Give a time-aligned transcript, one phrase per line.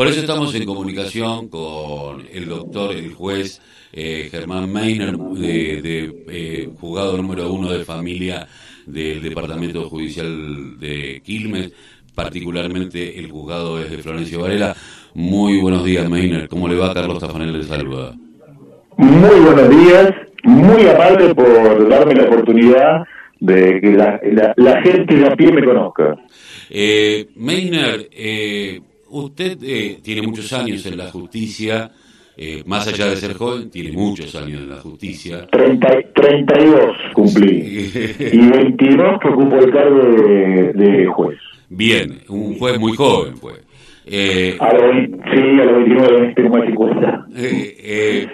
[0.00, 3.60] Por eso estamos en comunicación con el doctor, el juez
[3.92, 8.46] eh, Germán Meiner, de, eh, juzgado número uno de familia
[8.86, 11.74] del Departamento Judicial de Quilmes,
[12.14, 14.74] particularmente el juzgado es de Florencio Varela.
[15.12, 16.48] Muy buenos días, Meiner.
[16.48, 16.94] ¿Cómo le va?
[16.94, 18.14] Carlos Tafanel le saluda.
[18.96, 20.14] Muy buenos días,
[20.44, 23.02] muy amable por darme la oportunidad
[23.38, 26.16] de que la, gente de a pie me conozca.
[26.70, 28.80] Eh, Meiner, eh,
[29.10, 31.90] usted eh, tiene muchos años en la justicia,
[32.36, 35.46] eh, más allá de ser joven, tiene muchos años en la justicia.
[35.50, 37.90] 30, 32 cumplí.
[38.32, 41.38] y 22 que ocupo el cargo de, juez.
[41.68, 43.58] Bien, un juez muy joven, pues.
[44.06, 44.82] Eh, a los,
[45.32, 47.26] sí, a los 29 tengo 50.
[47.36, 48.28] Eh, eh,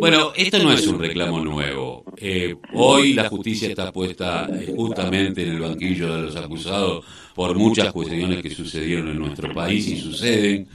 [0.00, 2.04] bueno, esto no es un reclamo nuevo.
[2.16, 7.54] Eh, hoy la justicia está puesta eh, justamente en el banquillo de los acusados por
[7.56, 10.66] muchas cuestiones que sucedieron en nuestro país y suceden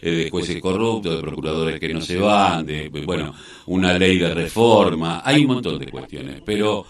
[0.00, 3.32] de jueces corruptos, de procuradores que no se van, de, bueno,
[3.66, 6.84] una ley de reforma, hay un montón de cuestiones, pero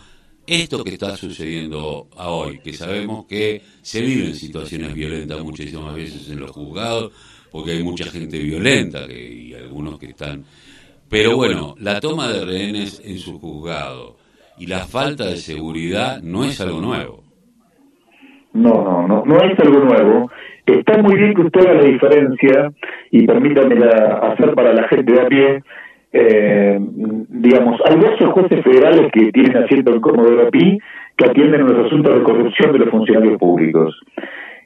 [0.46, 6.28] esto que está sucediendo a hoy, que sabemos que se viven situaciones violentas muchísimas veces
[6.30, 7.12] en los juzgados,
[7.50, 10.44] porque hay mucha gente violenta que, y algunos que están...
[11.08, 14.16] Pero bueno, la toma de rehenes en su juzgado
[14.58, 17.22] y la falta de seguridad no es algo nuevo.
[18.54, 20.30] No, no, no, no es algo nuevo.
[20.66, 22.72] Está muy bien que usted haga la diferencia
[23.10, 25.62] y permítame hacer para la gente de a pie
[26.12, 30.78] eh, digamos, hay 12 jueces federales que tienen asiento en Cómodo de Pi
[31.16, 33.98] que atienden los asuntos de corrupción de los funcionarios públicos.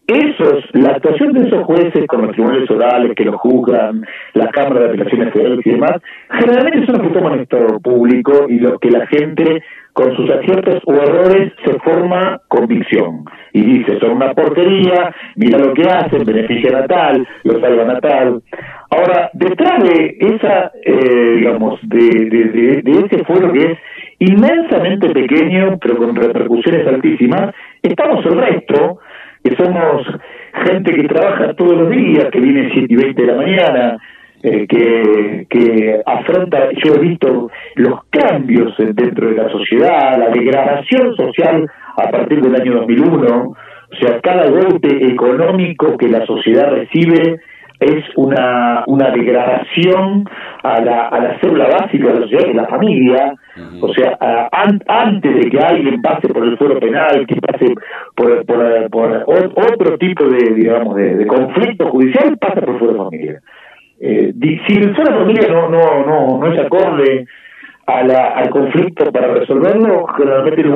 [0.06, 4.84] Esos, la actuación de esos jueces con los tribunales orales que los juzgan, las cámaras
[4.84, 8.90] de apelaciones federales y demás, generalmente son los que toman Estado público y los que
[8.90, 13.24] la gente, con sus aciertos o errores, se forma convicción.
[13.52, 18.00] Y dice, son una porquería, mira lo que hacen, benefician a tal, lo salvan a
[18.00, 18.42] tal.
[18.90, 23.78] Ahora, detrás de esa, eh, digamos, de, de, de, ese fuero que es
[24.20, 27.52] inmensamente pequeño, pero con repercusiones altísimas,
[27.82, 29.00] estamos el resto,
[29.46, 30.02] que somos
[30.64, 33.98] gente que trabaja todos los días, que viene 7 y 20 de la mañana,
[34.42, 41.14] eh, que, que afronta, yo he visto los cambios dentro de la sociedad, la degradación
[41.14, 47.40] social a partir del año 2001, o sea, cada golpe económico que la sociedad recibe
[47.80, 50.24] es una, una degradación
[50.62, 53.34] a la, a la célula básica de la sociedad, que es la familia.
[53.80, 54.18] O sea,
[54.86, 57.74] antes de que alguien pase por el fuero penal, que pase
[58.14, 63.40] por, por, por otro tipo de, digamos, de, conflicto judicial, pasa por el fuero familia.
[63.98, 64.32] Eh,
[64.66, 67.26] si el fuero familia no, no, no, no es acorde
[67.86, 70.70] a la, al conflicto para resolverlo, generalmente el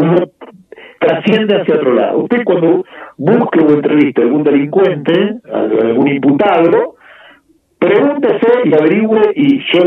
[1.01, 2.19] trasciende hacia otro lado.
[2.19, 2.85] Usted cuando
[3.17, 6.97] busque o entreviste a algún delincuente, algún imputado,
[7.79, 9.81] pregúntese y averigüe y yo,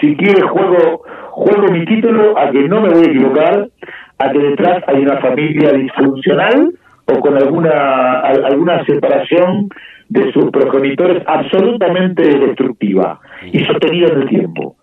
[0.00, 3.68] si quiere, juego, juego mi título a que no me voy a equivocar,
[4.18, 6.72] a que detrás hay una familia disfuncional
[7.06, 9.68] o con alguna, alguna separación
[10.08, 14.76] de sus progenitores absolutamente destructiva y sostenida en el tiempo.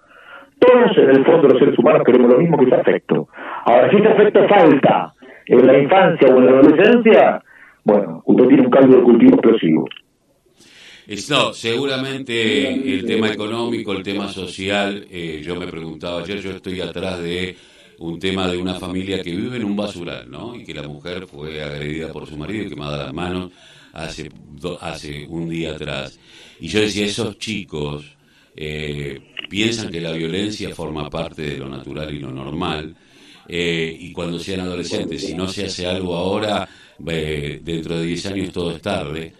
[0.58, 3.28] Todos en el fondo los seres humanos queremos lo mismo que ese afecto.
[3.66, 5.14] Ahora, si ese afecto falta
[5.50, 7.44] en la infancia o en la adolescencia,
[7.84, 9.90] bueno, usted tiene un caldo de cultivo explosivo.
[11.30, 16.82] No, seguramente el tema económico, el tema social, eh, yo me preguntaba ayer, yo estoy
[16.82, 17.56] atrás de
[17.98, 20.56] un tema de una familia que vive en un basural, ¿no?
[20.56, 23.52] Y que la mujer fue agredida por su marido y quemada las manos
[23.92, 24.30] hace,
[24.82, 26.20] hace un día atrás.
[26.60, 28.16] Y yo decía, esos chicos
[28.56, 32.96] eh, piensan que la violencia forma parte de lo natural y lo normal,
[33.50, 38.54] eh, y cuando sean adolescentes, si no se hace algo ahora, dentro de 10 años
[38.54, 39.34] todo es tarde.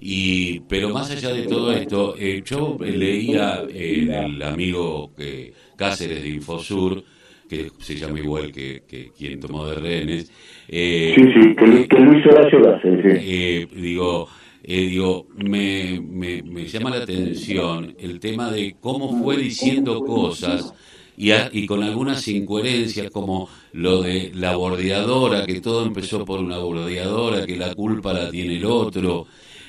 [0.00, 6.22] Y, pero más allá de todo esto, eh, yo leía eh, del amigo que, Cáceres
[6.22, 7.02] de Infosur,
[7.48, 8.82] que se llama igual que,
[9.16, 10.30] quien tomó de rehenes.
[10.68, 13.22] Eh, sí, sí, que, Luis Horacio Cáceres.
[13.24, 14.28] Eh, digo,
[14.62, 20.74] digo me, me, me, llama la atención el tema de cómo fue diciendo cosas
[21.16, 26.58] y, y con algunas incoherencias como lo de la bordeadora, que todo empezó por una
[26.58, 29.26] bordeadora, que la culpa la tiene el otro.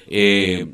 [0.07, 0.65] Eh,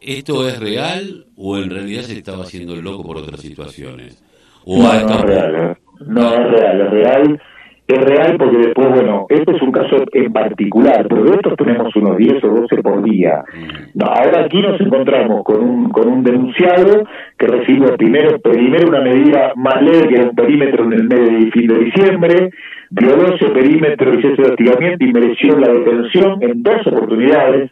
[0.00, 4.22] ¿Esto es real o en realidad se estaba haciendo loco por otras situaciones?
[4.64, 5.76] ¿O no, no es real, ¿eh?
[6.06, 7.42] no es real, es real,
[7.88, 11.94] es real porque después, bueno, este es un caso en particular, pero de estos tenemos
[11.94, 13.44] unos 10 o 12 por día.
[13.54, 14.02] Mm.
[14.02, 17.04] ahora aquí nos encontramos con un, con un denunciado
[17.38, 21.20] que recibió primero, primero una medida más leve que era un perímetro en el mes
[21.20, 22.50] de fin de diciembre,
[22.90, 27.70] violó ese perímetro y ese hostigamiento y mereció la detención en dos oportunidades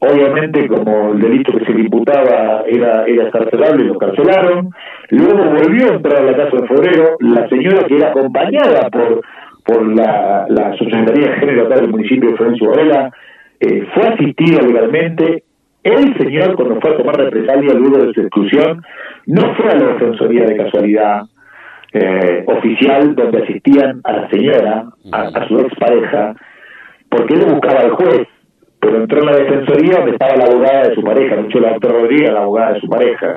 [0.00, 4.70] obviamente como el delito que se le imputaba era, era escarcelable, lo carcelaron,
[5.10, 9.22] luego volvió a entrar a la casa en febrero, la señora que era acompañada por
[9.64, 12.72] por la, la Subsecretaría Género acá del municipio de Florencio
[13.60, 15.44] eh, fue asistida legalmente,
[15.82, 18.82] el señor cuando fue a tomar represalia luego de su exclusión,
[19.26, 21.22] no fue a la Defensoría de Casualidad,
[21.92, 26.34] eh, oficial donde asistían a la señora, a, a su expareja,
[27.08, 28.28] porque él buscaba al juez,
[28.80, 31.98] pero entró en la defensoría donde estaba la abogada de su pareja, mucho la doctora
[32.00, 33.36] Rodríguez, la abogada de su pareja.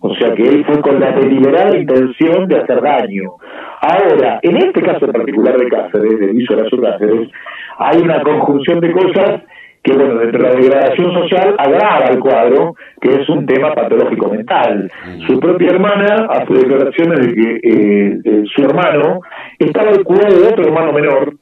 [0.00, 3.32] O sea que él fue con la deliberada intención de hacer daño.
[3.80, 7.30] Ahora, en este caso en particular de Cáceres, de Luis Horacio Cáceres,
[7.78, 9.42] hay una conjunción de cosas
[9.82, 14.30] que, bueno, dentro de la degradación social agrava el cuadro, que es un tema patológico
[14.30, 14.90] mental.
[15.26, 19.20] Su propia hermana hace declaraciones de que eh, eh, su hermano
[19.58, 21.34] estaba al cuidado de otro hermano menor,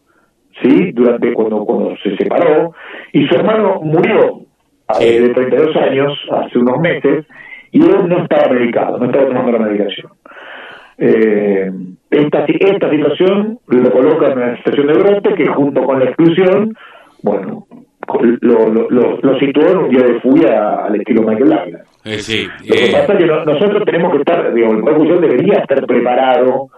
[0.60, 0.92] ¿sí?
[0.92, 2.72] Durante cuando, cuando se separó,
[3.12, 4.40] y su hermano murió
[5.00, 7.24] eh, de 32 años, hace unos meses,
[7.70, 10.12] y él no estaba medicado, no estaba tomando la medicación.
[10.98, 11.70] Eh,
[12.10, 16.74] esta, esta situación lo coloca en una situación de brote que junto con la exclusión,
[17.22, 17.66] bueno,
[18.40, 21.82] lo, lo, lo, lo situó en un día de furia al estilo Michael Douglas.
[22.04, 24.94] Eh, sí, Lo que eh, pasa es que no- nosotros tenemos que estar, digamos, el
[24.94, 26.68] Judicial debería estar preparado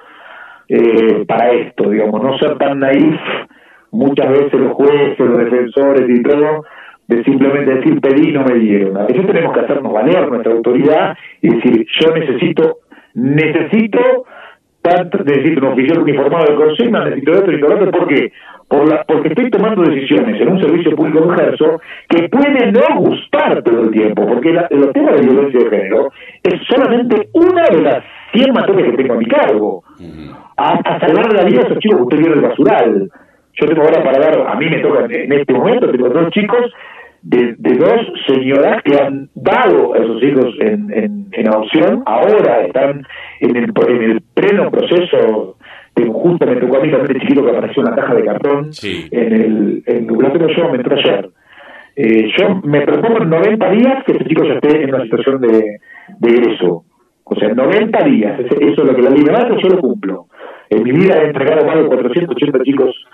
[0.68, 3.20] eh, para esto, digamos, no ser tan naif
[3.94, 6.64] muchas veces los jueces, los defensores y todo,
[7.06, 8.96] de simplemente decir pedí y no me dieron.
[8.96, 12.78] A veces tenemos que hacernos valer nuestra autoridad y decir yo necesito,
[13.14, 14.00] necesito
[14.80, 18.32] tanto, necesito un oficial uniformado de consigna, necesito esto, necesito lo otro, ¿por qué?
[18.68, 23.62] Por la, porque estoy tomando decisiones en un servicio público ejerzo que puede no gustar
[23.62, 26.10] todo el tiempo, porque la, los temas de violencia de género
[26.42, 29.84] es solamente una de las 100 materias que tengo a mi cargo.
[30.56, 33.10] A, a salvar la vida a esos chicos que usted vio en el basural.
[33.60, 36.72] Yo tengo ahora para dar, a mí me toca en este momento, tengo dos chicos
[37.22, 42.66] de, de dos señoras que han dado a esos hijos en, en, en adopción, ahora
[42.66, 43.06] están
[43.40, 45.56] en el, en el pleno proceso,
[46.24, 48.72] justo me tocó a mí también el chiquito que apareció en la caja de cartón,
[48.72, 49.08] Sí.
[49.10, 51.28] en el, en, tengo yo, me entró ayer.
[51.96, 55.40] Eh, yo me propongo en 90 días que este chico ya esté en una situación
[55.40, 55.78] de,
[56.18, 56.84] de egreso.
[57.24, 60.26] O sea, en 90 días, eso es lo que la ley me yo lo cumplo.
[60.70, 63.06] En mi vida he entregado más de 480 chicos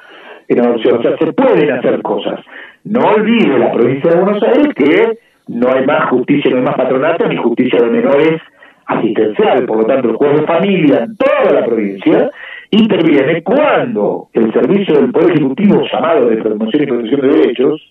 [0.50, 0.98] en adopción.
[0.98, 2.40] O sea, se pueden hacer cosas.
[2.84, 5.18] No olvide la provincia de Buenos Aires que
[5.48, 8.40] no hay más justicia, no hay más patronato ni justicia de menores
[8.86, 9.64] asistencial.
[9.64, 12.30] Por lo tanto, el juez de familia en toda la provincia
[12.70, 17.90] interviene cuando el servicio del Poder Ejecutivo llamado de promoción y protección de derechos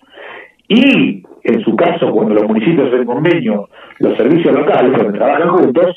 [0.68, 3.68] y, en su caso, cuando los municipios hacen convenio,
[3.98, 5.96] los servicios locales, donde trabajan juntos,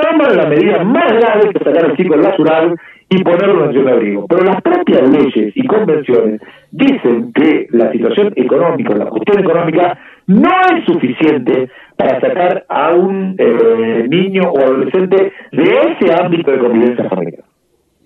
[0.00, 2.76] toman la medida más grave que sacar al chico del basural
[3.08, 4.26] y ponerlo en de abrigo.
[4.28, 10.48] Pero las propias leyes y convenciones dicen que la situación económica, la cuestión económica, no
[10.76, 17.08] es suficiente para sacar a un eh, niño o adolescente de ese ámbito de convivencia
[17.08, 17.42] familiar.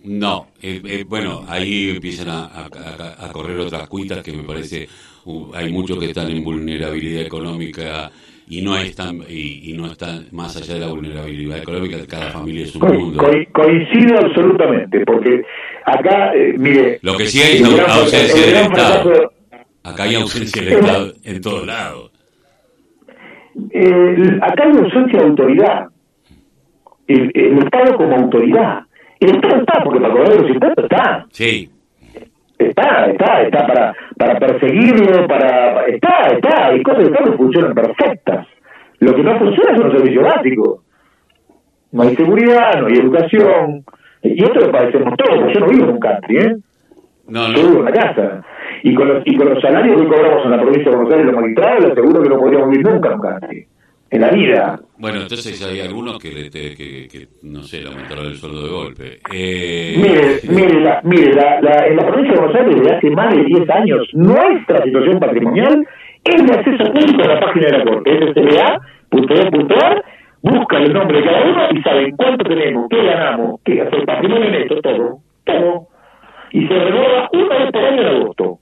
[0.04, 2.66] No, eh, eh, bueno, ahí empiezan a-
[3.26, 4.86] a correr otras cuitas que me parece,
[5.24, 8.10] uh, hay muchos que están en vulnerabilidad económica
[8.48, 12.64] y no están y, y no están más allá de la vulnerabilidad económica, cada familia
[12.64, 13.22] es un Co- mundo.
[13.24, 13.30] co-
[13.62, 15.42] coincido absolutamente, porque
[15.84, 16.98] acá, eh, mire...
[17.02, 19.02] Lo que sí hay es gran- ausencia el del Estado.
[19.04, 19.30] fracaso-
[19.82, 22.10] Acá hay ausencia del Estado en todos lados.
[23.70, 25.86] Eh, acá hay ausencia de autoridad.
[27.06, 28.80] El, el Estado como autoridad.
[29.20, 31.26] El Estado está, porque para cobrar los impuestos está.
[31.30, 31.70] Sí,
[32.58, 35.82] Está, está, está para, para perseguirlo, para...
[35.86, 36.66] Está, está.
[36.68, 38.46] Hay cosas Estado que funcionan perfectas.
[39.00, 40.80] Lo que no funciona son los servicios básicos.
[41.92, 43.84] No hay seguridad, no hay educación.
[44.22, 46.56] Y esto lo padecemos todos, yo no vivo en un country, ¿eh?
[47.28, 48.42] no, yo vivo en no, una casa.
[48.82, 51.26] Y con, los, y con los salarios que cobramos en la provincia de Buenos Aires,
[51.26, 53.66] los magistrados, les aseguro que no podríamos vivir nunca en un country.
[54.14, 54.78] En la vida.
[54.98, 58.62] bueno, entonces hay algunos que, le te- que, que, no sé, le aumentaron el sueldo
[58.62, 59.18] de golpe.
[59.32, 63.10] Eh, Mire, mire, la, mire la, la- en la provincia de Buenos Aires desde hace
[63.10, 65.84] más de 10 años nuestra situación patrimonial
[66.22, 68.10] es de acceso público a la página de la Corte,
[69.10, 70.04] sca.edu.ar,
[70.42, 74.04] buscan el nombre de cada uno y saben cuánto tenemos, qué ganamos, qué hace el
[74.04, 75.88] patrimonio neto, todo, todo.
[76.52, 78.58] Y se renueva una vez por año en agosto.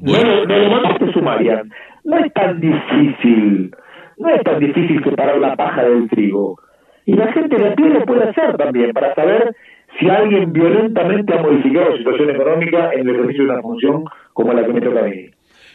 [0.00, 0.34] No, Bueno.
[0.36, 1.62] lo- no lo mandaste sumaria.
[2.04, 3.70] No es tan difícil,
[4.18, 6.58] no es tan difícil separar la paja del trigo.
[7.06, 9.54] Y la gente de a pie lo puede hacer también para saber
[9.98, 14.52] si alguien violentamente ha modificado su situación económica en el ejercicio de una función como
[14.52, 15.30] la que me toca a mí.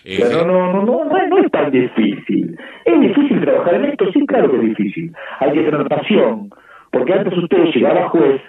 [0.05, 2.57] O sea, no, no, no, no, no, no es tan difícil.
[2.85, 4.11] ¿Es difícil trabajar en esto?
[4.11, 5.13] Sí, claro que es difícil.
[5.39, 6.49] Hay que tener pasión,
[6.91, 8.41] porque antes usted llegaba juez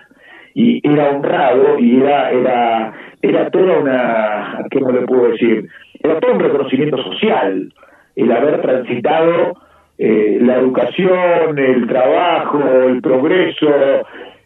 [0.54, 5.68] y era honrado y era era era toda una, ¿cómo le puedo decir?
[6.04, 7.72] era todo un reconocimiento social,
[8.14, 9.54] el haber transitado
[9.98, 13.68] eh, la educación, el trabajo, el progreso,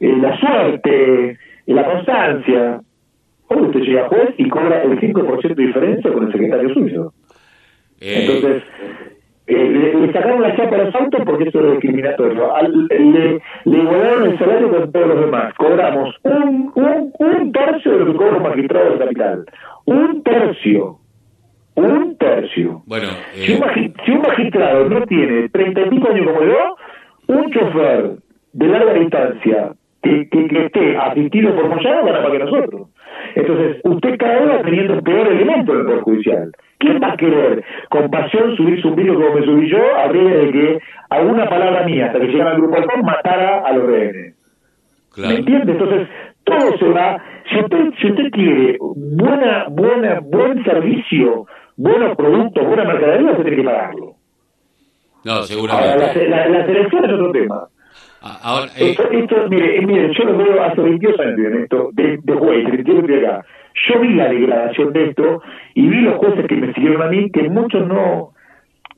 [0.00, 2.80] eh, la suerte, la constancia.
[3.48, 7.12] Hoy usted llega a juez y cobra el 5% de diferencia con el secretario suyo.
[8.00, 8.62] Entonces,
[9.46, 12.52] eh, le, sacaron la chapa a los autos porque eso es discriminatorio.
[12.88, 15.54] le, le, igualaron el salario con todos los demás.
[15.54, 19.46] Cobramos un, un, un tercio de lo que cobra un magistrado de capital.
[19.86, 20.98] Un tercio.
[21.78, 22.82] Un tercio.
[22.86, 26.76] Bueno, si, un eh, si, un magistrado no tiene treinta y pico años como yo,
[27.28, 28.16] un chofer
[28.52, 32.88] de larga distancia que, que, esté asistido por Moyano gana para que nosotros.
[33.36, 36.52] Entonces, usted cada vez va teniendo un peor elemento en el Poder Judicial.
[36.78, 40.50] ¿Quién va a querer con pasión subirse un vídeo como me subí yo a de
[40.50, 40.78] que
[41.10, 44.34] alguna palabra mía hasta que llegara al grupo Alcón matara a los rehenes?
[45.16, 45.72] ¿Me entiende?
[45.72, 46.08] Entonces,
[46.42, 47.22] todo se va.
[47.50, 51.46] Si usted, si usted quiere buena, buena, buen servicio,
[51.78, 54.14] buenos productos, buena mercadería, usted tiene que pagarlo.
[55.24, 55.92] No, seguramente.
[55.92, 57.68] Ahora, la, la, selección es otro tema.
[58.20, 58.96] Ah, ahora, eh...
[59.12, 63.06] esto, mire, mire, yo lo veo hace 22 años en esto, de, de juez, 32
[63.06, 63.46] de acá.
[63.88, 65.42] Yo vi la degradación de esto
[65.74, 68.32] y vi los jueces que me siguieron a mí que muchos no,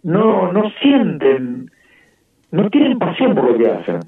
[0.03, 1.71] no, no sienten,
[2.51, 4.01] no tienen pasión por lo que hacen.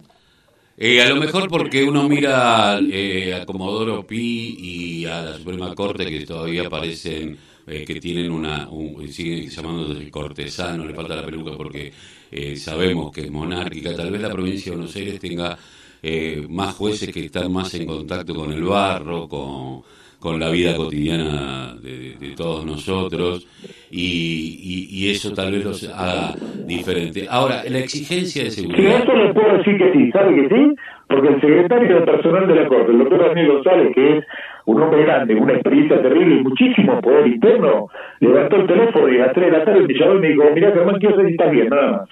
[0.79, 5.75] Eh, a lo mejor porque uno mira eh, a Comodoro Pi y a la Suprema
[5.75, 11.25] Corte que todavía parecen eh, que tienen una, un, siguen llamándose cortesano, le falta la
[11.25, 11.93] peluca porque
[12.31, 15.57] eh, sabemos que es monárquica, tal vez la provincia de Buenos Aires tenga
[16.03, 19.83] eh, más jueces que están más en contacto con el barro, con,
[20.19, 23.47] con la vida cotidiana de, todos nosotros
[23.91, 27.27] y, y, eso tal vez los haga diferente.
[27.29, 29.03] Ahora, la exigencia de seguridad...
[29.03, 30.75] Eso le puedo decir que sí, ¿sabe que sí?
[31.09, 34.25] Porque el secretario de personal de la Corte, el doctor Daniel González, que es
[34.67, 37.89] un hombre grande, una experiencia terrible y muchísimo poder interno,
[38.21, 40.45] levantó el teléfono y a las 3 de la tarde me llamó y me dijo,
[40.55, 42.09] mira Germán, quiero saber si estás bien, nada más.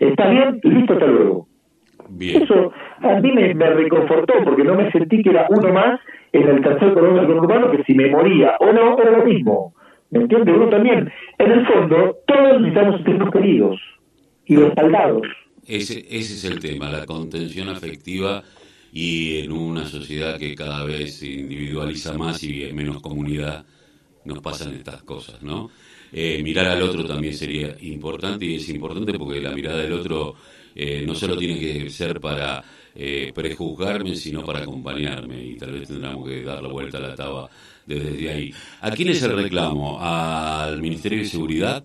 [0.00, 0.60] ¿Está bien?
[0.62, 1.46] Listo, hasta luego.
[2.08, 2.42] Bien.
[2.42, 6.00] Eso a mí me, reconfortó porque no me sentí que era uno más
[6.32, 9.74] en el tercer cordón urbano que si me moría o no era lo mismo.
[10.10, 10.54] ¿Me entiendes?
[10.54, 11.10] Uno también.
[11.38, 13.80] En el fondo, todos necesitamos sentirnos queridos
[14.44, 15.26] y respaldados.
[15.66, 18.42] Ese, ese es el tema, la contención afectiva
[18.98, 23.62] y en una sociedad que cada vez individualiza más y en menos comunidad
[24.24, 25.68] nos pasan estas cosas, ¿no?
[26.10, 30.36] Eh, mirar al otro también sería importante y es importante porque la mirada del otro
[30.74, 35.88] eh, no solo tiene que ser para eh, prejuzgarme, sino para acompañarme y tal vez
[35.88, 37.50] tendremos que dar la vuelta a la taba
[37.84, 38.50] desde ahí.
[38.80, 39.98] ¿A quién es el reclamo?
[40.00, 41.84] ¿Al Ministerio de Seguridad?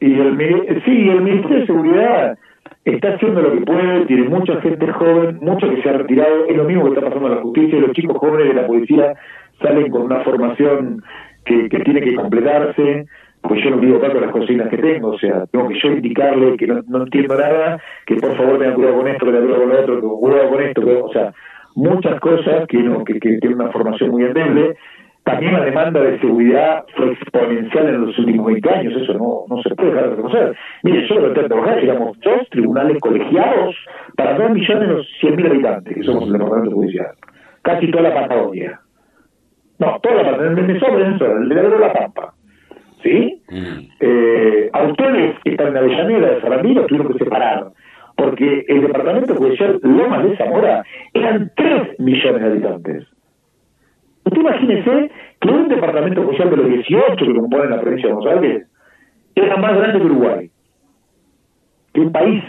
[0.00, 2.38] Y el, sí, el Ministerio de Seguridad
[2.84, 6.56] está haciendo lo que puede, tiene mucha gente joven, mucho que se ha retirado, es
[6.56, 9.14] lo mismo que está pasando en la justicia, los chicos jóvenes de la policía
[9.60, 11.02] salen con una formación
[11.44, 13.06] que, que tiene que completarse,
[13.40, 16.56] pues yo no digo tanto las cocinas que tengo, o sea, tengo que yo indicarle
[16.56, 19.62] que no, no entiendo nada, que por favor tenga cuidado con esto, que tenga cuidado
[19.62, 21.32] con lo otro, que cuidado con esto, o sea,
[21.74, 24.76] muchas cosas que, no, que, que tienen una formación muy endeble.
[25.24, 29.62] También la demanda de seguridad fue exponencial en los últimos 20 años, eso no, no
[29.62, 30.56] se puede dejar de reconocer.
[30.82, 33.76] Mire, yo lo tengo que dos tribunales colegiados
[34.16, 37.12] para dos millones y mil habitantes, que somos el departamento judicial.
[37.62, 38.80] Casi toda la Patagonia.
[39.78, 42.34] No, toda la Patagonia, me sobra, el de la Pampa.
[43.04, 43.42] ¿Sí?
[43.48, 43.78] Mm.
[44.00, 47.66] Eh, a ustedes que están en Avellaneda de Sarandí tuvieron que separar
[48.16, 53.06] porque el departamento judicial Lomas de Zamora eran 3 millones de habitantes.
[54.24, 55.10] Usted imagínese
[55.40, 58.66] que un departamento judicial de los 18 que componen la provincia de Buenos Aires
[59.34, 60.50] era más grande que Uruguay,
[61.92, 62.44] que un país.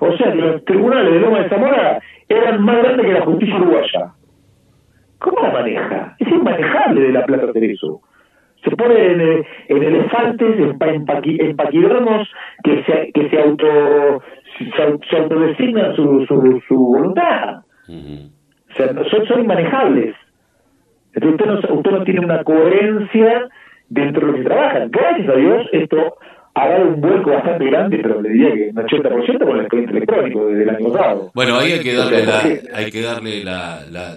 [0.00, 3.56] O sea que los tribunales de Lomas de Zamora eran más grandes que la justicia
[3.56, 4.12] uruguaya.
[5.18, 6.16] ¿Cómo la maneja?
[6.18, 8.00] Es inmanejable de la Plata hacer eso
[8.64, 12.28] se pone en, en elefantes, en, paquidromos
[12.62, 14.22] que se, que se auto
[14.76, 17.62] se, autodesignan su, su, su voluntad.
[17.88, 20.14] o sea, son, son inmanejables.
[21.14, 23.48] Entonces usted no, usted no tiene una coherencia
[23.88, 24.86] dentro de lo que trabaja.
[24.88, 26.16] Gracias a Dios, esto
[26.54, 29.96] ha dado un vuelco bastante grande, pero le diría que un 80% con el expediente
[29.96, 31.30] electrónico desde el año pasado.
[31.34, 32.40] Bueno, ahí hay que darle, la,
[32.74, 34.14] hay que darle la, la,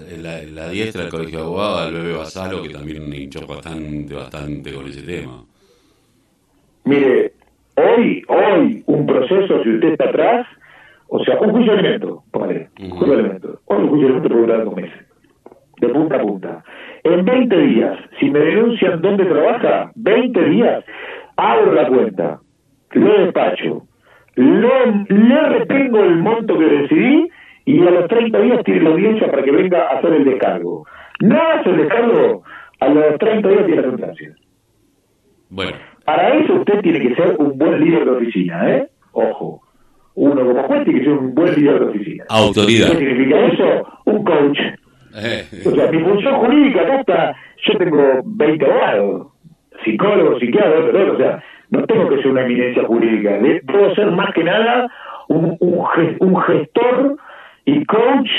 [0.53, 4.85] la, diestra al Colegio de Abogados, al bebé Basalo, que también hinchó bastante, bastante con
[4.87, 5.43] ese tema.
[6.83, 7.31] Mire,
[7.75, 10.45] hoy, hoy, un proceso, si usted está atrás,
[11.07, 14.13] o sea, un juicio de elemento, póngale, un juicio de elemento, hoy un juicio de
[14.13, 15.04] elemento puede durar dos meses,
[15.79, 16.63] de punta a punta.
[17.03, 20.83] En 20 días, si me denuncian dónde trabaja, 20 días,
[21.37, 22.39] abro la cuenta,
[22.91, 23.83] lo despacho,
[24.35, 27.29] lo, le retengo el monto que decidí
[27.65, 30.85] y a los 30 días tiene la audiencia para que venga a hacer el descargo.
[31.21, 32.43] No hace el descargo,
[32.79, 34.35] a los 30 días tiene la sentencia.
[35.49, 35.77] Bueno.
[36.05, 38.87] Para eso usted tiene que ser un buen líder de oficina, ¿eh?
[39.13, 39.61] Ojo.
[40.13, 42.25] Uno como juez tiene que ser un buen líder de oficina.
[42.29, 42.91] Autoridad.
[42.91, 43.87] ¿Qué significa eso?
[44.05, 44.59] Un coach.
[45.65, 49.27] O sea, mi función jurídica acá está, yo tengo 20 abogados,
[49.83, 54.11] psicólogos, psiquiatras, pero, o sea, no tengo que ser una eminencia jurídica, de- puedo ser
[54.11, 54.87] más que nada
[55.29, 55.85] un, un,
[56.19, 57.17] un gestor
[57.65, 58.29] y coach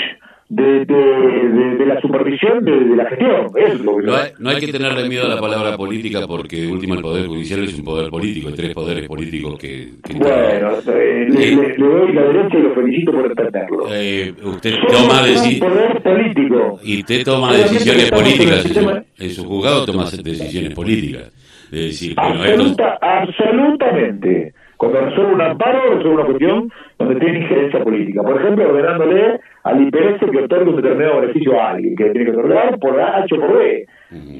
[0.48, 3.46] de, de, de- de la supervisión de, de la gestión.
[3.56, 6.60] Es lo que No hay, no hay que tenerle miedo a la palabra política porque
[6.62, 9.88] de última el Poder Judicial es un poder político, hay tres poderes políticos que...
[10.04, 11.56] que Bueno, eh, le, Eh.
[11.56, 13.86] le- doy la derecha y lo felicito por entenderlo.
[13.90, 16.80] Eh, usted Somos toma un deci- poder político.
[16.84, 21.32] y usted toma decisiones políticas en sistema- su, en su juzgado toma decisiones políticas
[21.72, 24.54] de decir bueno esto Absoluta, absolutamente.
[24.76, 28.22] Cuando resuelve un amparo, resuelve una cuestión donde tiene injerencia política.
[28.22, 32.36] Por ejemplo, ordenándole al IPS que otorgue un determinado beneficio a alguien, que tiene que
[32.36, 33.86] otorgar por A, H o por B.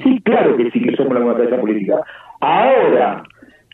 [0.03, 1.95] Sí, claro que sí que somos la democracia política.
[2.39, 3.23] Ahora,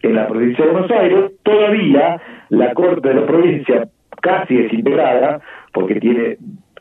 [0.02, 3.88] en la provincia de Buenos Aires, todavía la Corte de la provincia,
[4.22, 5.42] casi desintegrada,
[5.74, 6.38] porque tiene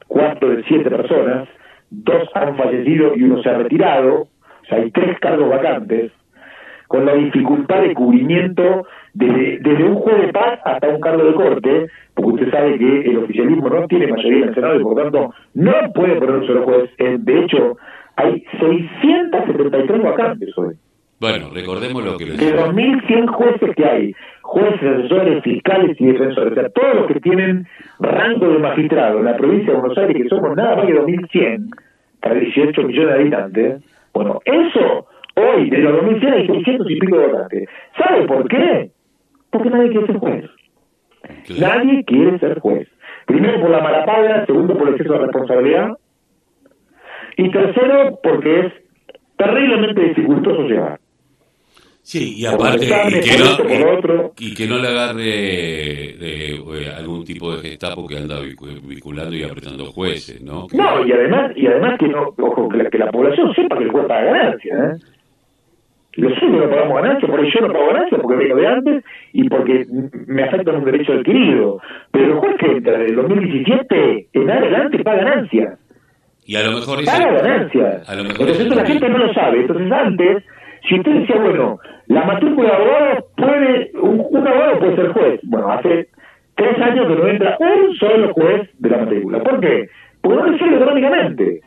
[0.07, 1.49] cuatro de siete personas,
[1.91, 6.12] dos han fallecido y uno se ha retirado, o sea, hay tres cargos vacantes,
[6.93, 11.33] con la dificultad de cubrimiento desde, desde un juez de paz hasta un cargo de
[11.33, 14.95] corte, porque usted sabe que el oficialismo no tiene mayoría en el Senado y por
[14.95, 16.91] lo tanto no puede poner un solo juez.
[16.99, 17.79] De hecho,
[18.17, 20.75] hay 673 vacantes hoy.
[21.19, 26.53] bueno recordemos lo que le De 2.100 jueces que hay, jueces, asesores, fiscales y defensores,
[26.53, 27.67] o sea, todos los que tienen
[28.01, 31.71] rango de magistrado en la provincia de Buenos Aires, que somos nada más que 2.100
[32.21, 33.83] para 18 millones de habitantes,
[34.13, 35.07] bueno, eso,
[35.76, 37.69] de los 2.100 hay 600 y pico votantes.
[37.99, 38.91] ¿Sabe por qué?
[39.50, 40.45] Porque nadie quiere ser juez.
[41.59, 42.88] Nadie quiere ser juez.
[43.26, 45.91] Primero por la mala paga, segundo por el exceso de responsabilidad,
[47.37, 48.73] y tercero porque es
[49.37, 50.99] terriblemente dificultoso llevar.
[52.05, 57.55] Sí, y aparte, y que, no, y que no le agarre eh, eh, algún tipo
[57.57, 60.66] de gestapo que anda vinculando y apretando jueces, ¿no?
[60.66, 63.79] Que- No, y además, y además que no, ojo, que la, que la población sepa
[63.79, 64.97] que el juez paga ganancia, ¿eh?
[66.16, 69.48] Los sueldos no pagamos ganancia, porque yo no pago ganancia porque vengo de antes y
[69.48, 69.87] porque
[70.27, 71.81] me afectan un derecho adquirido.
[72.11, 75.77] Pero el juez que entra del 2017 en adelante paga ganancia.
[76.44, 78.03] Y a lo mejor ese- Paga ganancia.
[78.07, 79.61] a lo mejor Entonces eso la gente no lo sabe.
[79.61, 80.44] Entonces antes,
[80.88, 85.40] si usted decía, bueno, la matrícula de abogados puede, un, un abogado puede ser juez.
[85.44, 86.09] Bueno, hace
[86.57, 89.38] tres años que no entra un solo juez de la matrícula.
[89.42, 89.88] ¿Por qué?
[90.20, 91.61] Porque no le sirve económicamente.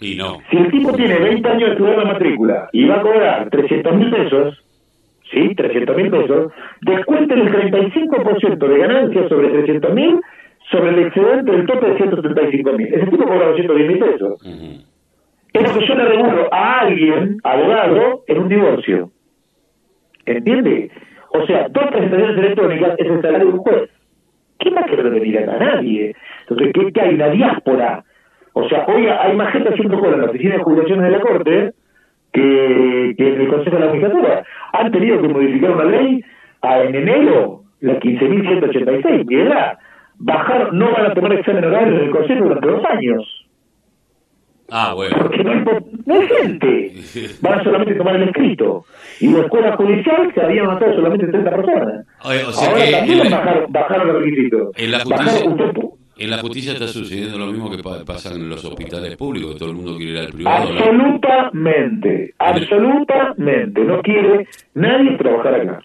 [0.00, 0.38] Y no.
[0.50, 3.96] Si el tipo tiene 20 años de estudiar la matrícula y va a cobrar 300
[3.96, 4.62] mil pesos,
[5.30, 5.54] ¿sí?
[5.54, 10.20] 300 mil pesos, descuenten el 35% de ganancia sobre 300 mil
[10.70, 12.86] sobre el excedente del tope de 175 mil.
[12.92, 14.42] Ese tipo cobra 210 mil pesos.
[14.42, 14.96] Ujú.
[15.52, 19.10] Es lo que yo le regulo a alguien, abogado, en un divorcio.
[20.26, 20.90] ¿Entiende?
[21.30, 23.90] O sea, dos presentaciones electrónicas es el salario de un juez.
[24.58, 25.56] ¿Qué más quiere venir acá?
[25.58, 26.14] Nadie.
[26.42, 27.14] Entonces, ¿qué, qué hay?
[27.14, 28.04] Una diáspora.
[28.58, 31.20] O sea, hoy hay más gente haciendo cola en la oficina de jubilaciones de la
[31.20, 31.72] Corte
[32.32, 34.44] que, que en el Consejo de la Magistratura.
[34.72, 36.22] Han tenido que modificar una ley
[36.62, 39.78] a, en enero, la 15.186, que era
[40.18, 43.46] bajar, no van a tomar examen horario en el Consejo durante dos años.
[44.70, 45.16] Ah, bueno.
[45.20, 46.92] Porque no hay, po- no hay gente.
[47.42, 48.84] Van a solamente tomar el escrito.
[49.20, 52.06] Y la escuela judicial se habían matado solamente 30 personas.
[52.24, 54.70] Oye, o sea Ahora que también la- bajaron, bajaron los requisitos.
[54.76, 58.04] En la Bajaron- justicia, usted pu- en la justicia está sucediendo lo mismo que pa-
[58.04, 60.68] pasa en los hospitales públicos, todo el mundo quiere ir al privado.
[60.72, 63.84] Absolutamente, absolutamente.
[63.84, 65.80] No quiere nadie trabajar acá.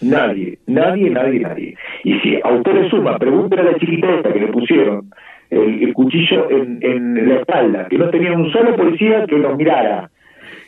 [0.00, 1.74] Nadie, nadie, nadie, nadie.
[2.02, 5.10] Y si a usted le suma, pregúntele a la chiquita esta que le pusieron
[5.50, 10.10] el, cuchillo en, la espalda, que no tenía un solo policía que nos mirara,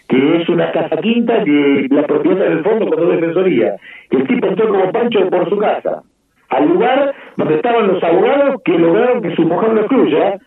[0.08, 3.74] que es una casa quinta que la propiedad en el fondo con dos defensoría,
[4.08, 6.02] que el tipo entró como pancho por su casa,
[6.48, 10.38] al lugar donde estaban los abogados que lograron que su mujer lo excluya,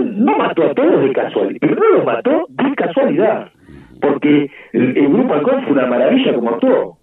[0.00, 3.48] no mató a todos de casualidad, pero no los mató de casualidad,
[4.00, 6.98] porque el, el grupo Halcón fue una maravilla como actuó.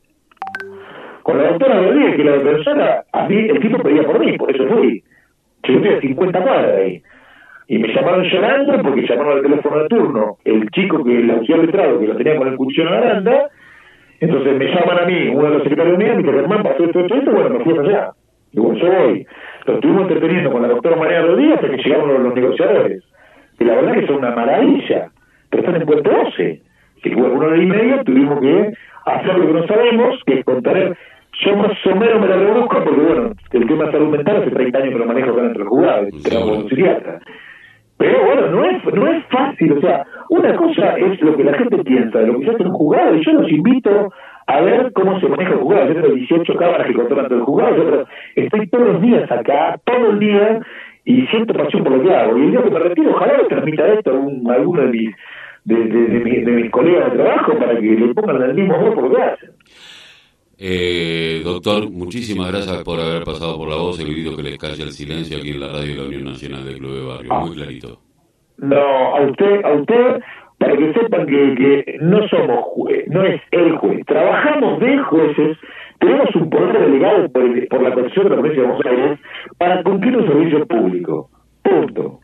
[1.24, 4.50] Con la doctora Rodríguez, que la defensora, a mí, el tipo pedía por mí, por
[4.56, 5.04] eso fui.
[5.64, 7.04] Yo estoy a 50 cuadras ahí.
[7.68, 11.66] Y me llamaron llorando porque llamaron al teléfono de turno el chico que el auxiliar
[11.66, 13.50] letrado que lo tenía con el cuchillo en la baranda.
[14.20, 17.00] Entonces me llaman a mí, uno de los secretarios míos, me dice, Germán, pasó esto,
[17.00, 18.12] esto, esto, bueno, me fui allá.
[18.54, 19.28] Bueno, yo voy.
[19.66, 23.04] Lo estuvimos entreteniendo con la doctora María Rodríguez hasta que llegaron los, los negociadores.
[23.60, 25.10] Y la verdad que son una maravilla.
[25.50, 26.62] Pero están en Puerto 12.
[27.04, 28.74] Que bueno, una hora y media tuvimos que
[29.06, 30.98] hacer lo que no sabemos, que es contener.
[31.46, 34.52] Yo más o menos me la rebusco porque, bueno, el tema de salud mental hace
[34.52, 37.20] 30 años que lo manejo acá dentro del juzgado, tenemos un psiquiatra.
[38.00, 41.58] Pero bueno, no es, no es fácil, o sea, Una cosa es lo que la
[41.58, 44.14] gente piensa de lo que se hace un juzgado, y yo los invito
[44.48, 45.88] a ver cómo se maneja el juzgado.
[45.88, 49.78] Yo tengo 18 cámaras que controlan todo el juzgado, yo estoy todos los días acá,
[49.84, 50.62] todo el día,
[51.04, 52.38] y siento pasión por lo que hago.
[52.38, 55.16] Y el día que me retiro, ojalá me transmita esto a alguno de mis,
[55.66, 59.16] de, de, mis colegas de trabajo para que le pongan el mismo amor por lo
[59.16, 59.50] que hacen.
[60.62, 64.84] Eh, doctor, muchísimas gracias por haber pasado por la voz, el video que les calla
[64.84, 67.34] el silencio aquí en la radio de la Unión Nacional del Club de Barrio.
[67.34, 68.02] Muy clarito.
[68.58, 70.22] No, a usted, a usted,
[70.58, 74.06] para que sepan que, que no somos juez, no es el juez.
[74.06, 75.58] Trabajamos de jueces,
[76.00, 79.20] tenemos un poder delegado por, por la Constitución de la Provincia de Buenos Aires
[79.58, 81.30] para cumplir un servicio público.
[81.64, 82.20] Punto.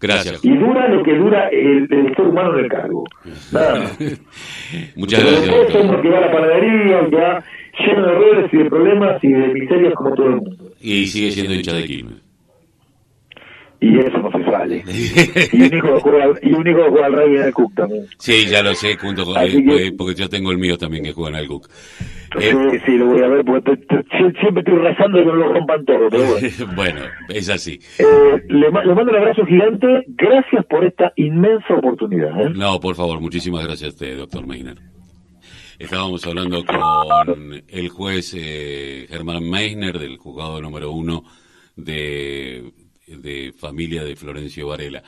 [0.00, 0.44] Gracias.
[0.44, 3.04] Y dura lo que dura el, el ser humano en el cargo.
[3.52, 3.98] Nada más.
[4.96, 5.72] Muchas gracias.
[5.72, 6.02] Doctor.
[6.02, 7.44] Que va a la panadería, que va
[7.78, 10.56] lleno de errores y de problemas y de miserias como todo el mundo.
[10.80, 12.22] Y sigue siendo hincha de Quilmes.
[13.82, 14.84] Y eso no se sale.
[15.52, 18.06] y único juega, y único juega al rugby en el Cook también.
[18.16, 21.36] Sí, ya lo sé, junto con, eh, porque yo tengo el mío también que juega
[21.36, 21.68] en el Cook.
[22.38, 23.76] Sí, eh, sí, lo voy a ver, porque
[24.40, 26.08] siempre estoy rezando que no lo rompan todo.
[26.10, 26.48] Pero bueno.
[26.76, 27.80] bueno, es así.
[27.98, 28.04] Eh,
[28.48, 30.04] le, le, mando un abrazo gigante.
[30.06, 32.40] Gracias por esta inmensa oportunidad.
[32.40, 32.52] ¿eh?
[32.54, 34.91] No, por favor, muchísimas gracias a usted, doctor Meiner.
[35.82, 41.24] Estábamos hablando con el juez eh, Germán Meissner del juzgado número uno
[41.74, 42.72] de,
[43.08, 45.02] de familia de Florencio Varela.